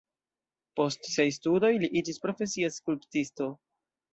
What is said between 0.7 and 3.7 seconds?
Post siaj studoj li iĝis profesia skulptisto.